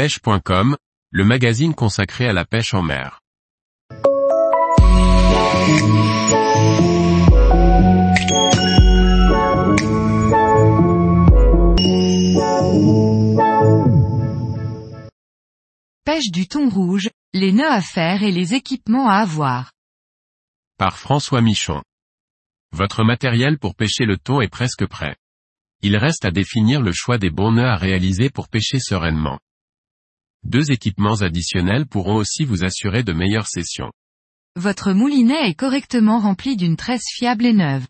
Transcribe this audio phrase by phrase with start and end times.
[0.00, 0.78] pêche.com,
[1.10, 3.20] le magazine consacré à la pêche en mer.
[16.06, 19.72] Pêche du thon rouge, les nœuds à faire et les équipements à avoir.
[20.78, 21.82] Par François Michon.
[22.72, 25.16] Votre matériel pour pêcher le thon est presque prêt.
[25.82, 29.38] Il reste à définir le choix des bons nœuds à réaliser pour pêcher sereinement.
[30.44, 33.92] Deux équipements additionnels pourront aussi vous assurer de meilleures sessions.
[34.56, 37.86] Votre moulinet est correctement rempli d'une tresse fiable et neuve.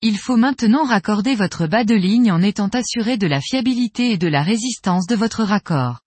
[0.00, 4.18] Il faut maintenant raccorder votre bas de ligne en étant assuré de la fiabilité et
[4.18, 6.00] de la résistance de votre raccord.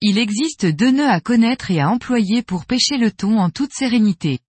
[0.00, 3.72] Il existe deux nœuds à connaître et à employer pour pêcher le thon en toute
[3.72, 4.40] sérénité.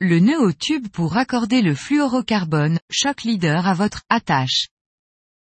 [0.00, 4.68] Le nœud au tube pour raccorder le fluorocarbone, Shock Leader à votre attache.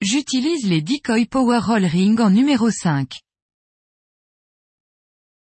[0.00, 3.20] J'utilise les Decoy Power Roll Ring en numéro 5.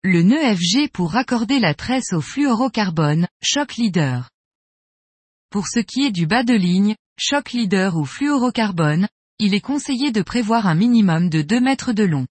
[0.04, 4.30] Le nœud FG pour raccorder la tresse au fluorocarbone, Shock Leader.
[5.50, 9.08] Pour ce qui est du bas de ligne, Shock Leader ou fluorocarbone,
[9.40, 12.28] il est conseillé de prévoir un minimum de 2 mètres de long.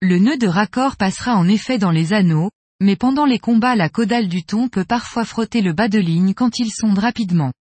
[0.00, 3.88] Le nœud de raccord passera en effet dans les anneaux, mais pendant les combats la
[3.88, 7.52] caudale du thon peut parfois frotter le bas de ligne quand il sonde rapidement.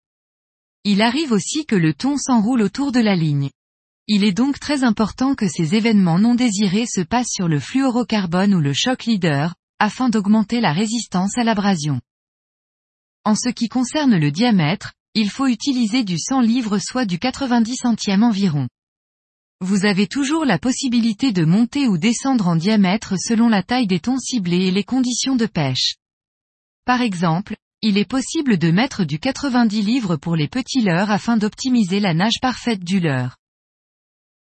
[0.89, 3.51] Il arrive aussi que le thon s'enroule autour de la ligne.
[4.07, 8.55] Il est donc très important que ces événements non désirés se passent sur le fluorocarbone
[8.55, 12.01] ou le shock leader, afin d'augmenter la résistance à l'abrasion.
[13.25, 17.79] En ce qui concerne le diamètre, il faut utiliser du 100 livres soit du 90
[17.79, 18.69] centième environ.
[19.61, 23.99] Vous avez toujours la possibilité de monter ou descendre en diamètre selon la taille des
[23.99, 25.97] thons ciblés et les conditions de pêche.
[26.85, 27.57] Par exemple,
[27.89, 32.15] il est possible de mettre du 90 livres pour les petits leurres afin d'optimiser la
[32.15, 33.37] nage parfaite du leurre.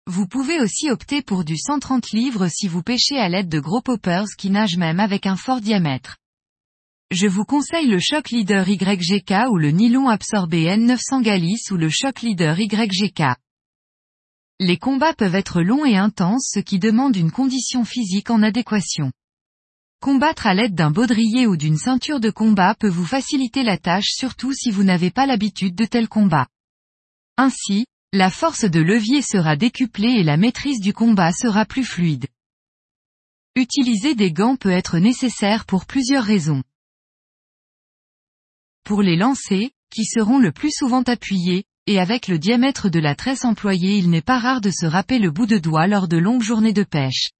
[0.06, 3.83] Vous pouvez aussi opter pour du 130 livres si vous pêchez à l'aide de gros
[3.83, 6.17] poppers qui nagent même avec un fort diamètre.
[7.11, 11.91] Je vous conseille le Shock Leader YGK ou le nylon absorbé N900 Galis ou le
[11.91, 13.36] Shock Leader YGK.
[14.61, 19.13] Les combats peuvent être longs et intenses ce qui demande une condition physique en adéquation.
[20.01, 24.11] Combattre à l'aide d'un baudrier ou d'une ceinture de combat peut vous faciliter la tâche
[24.11, 26.48] surtout si vous n'avez pas l'habitude de tels combats.
[27.36, 32.27] Ainsi, la force de levier sera décuplée et la maîtrise du combat sera plus fluide.
[33.57, 36.63] Utiliser des gants peut être nécessaire pour plusieurs raisons.
[38.84, 43.14] Pour les lancer, qui seront le plus souvent appuyés, et avec le diamètre de la
[43.14, 46.17] tresse employée il n'est pas rare de se râper le bout de doigt lors de
[46.17, 47.30] longues journées de pêche.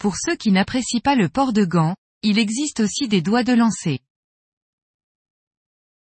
[0.00, 3.52] Pour ceux qui n'apprécient pas le port de gants, il existe aussi des doigts de
[3.52, 4.00] lancer.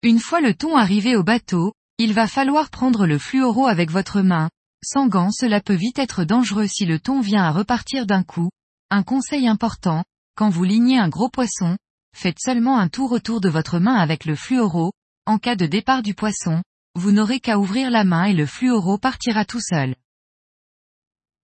[0.01, 4.21] Une fois le thon arrivé au bateau, il va falloir prendre le fluoro avec votre
[4.21, 4.49] main.
[4.83, 8.49] Sans gants cela peut vite être dangereux si le thon vient à repartir d'un coup.
[8.89, 10.03] Un conseil important,
[10.35, 11.77] quand vous lignez un gros poisson,
[12.15, 14.93] faites seulement un tour autour de votre main avec le fluoro,
[15.27, 16.63] en cas de départ du poisson,
[16.95, 19.95] vous n'aurez qu'à ouvrir la main et le fluoro partira tout seul.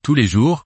[0.02, 0.66] Tous les jours,